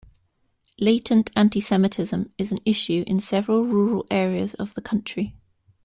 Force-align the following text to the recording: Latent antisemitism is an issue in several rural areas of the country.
Latent 0.79 1.29
antisemitism 1.37 2.31
is 2.39 2.51
an 2.51 2.57
issue 2.65 3.03
in 3.05 3.19
several 3.19 3.63
rural 3.65 4.03
areas 4.09 4.55
of 4.55 4.73
the 4.73 4.81
country. 4.81 5.35